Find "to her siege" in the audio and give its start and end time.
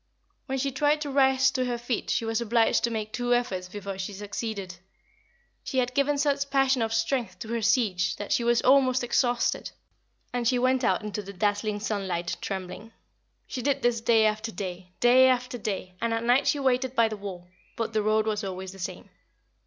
7.37-8.15